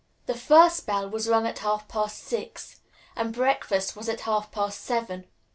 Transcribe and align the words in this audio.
The 0.25 0.33
first 0.33 0.87
bell 0.87 1.07
was 1.07 1.29
rung 1.29 1.45
at 1.45 1.59
half 1.59 1.87
past 1.87 2.23
six, 2.23 2.77
and 3.15 3.31
breakfast 3.31 3.95
was 3.95 4.09
at 4.09 4.21
half 4.21 4.49
past 4.51 4.81
seven. 4.81 5.27